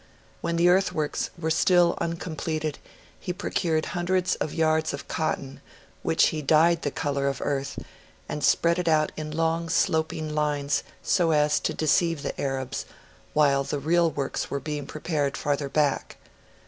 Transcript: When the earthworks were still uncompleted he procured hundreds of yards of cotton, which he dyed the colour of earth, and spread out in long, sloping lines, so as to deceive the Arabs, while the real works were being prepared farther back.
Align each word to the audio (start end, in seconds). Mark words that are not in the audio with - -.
When 0.41 0.55
the 0.55 0.67
earthworks 0.67 1.29
were 1.37 1.51
still 1.51 1.95
uncompleted 2.01 2.79
he 3.19 3.31
procured 3.33 3.85
hundreds 3.93 4.33
of 4.33 4.51
yards 4.51 4.95
of 4.95 5.07
cotton, 5.07 5.61
which 6.01 6.29
he 6.29 6.41
dyed 6.41 6.81
the 6.81 6.89
colour 6.89 7.27
of 7.27 7.39
earth, 7.39 7.77
and 8.27 8.43
spread 8.43 8.89
out 8.89 9.11
in 9.15 9.29
long, 9.29 9.69
sloping 9.69 10.33
lines, 10.33 10.81
so 11.03 11.29
as 11.33 11.59
to 11.59 11.75
deceive 11.75 12.23
the 12.23 12.41
Arabs, 12.41 12.85
while 13.33 13.63
the 13.63 13.77
real 13.77 14.09
works 14.09 14.49
were 14.49 14.59
being 14.59 14.87
prepared 14.87 15.37
farther 15.37 15.69
back. 15.69 16.17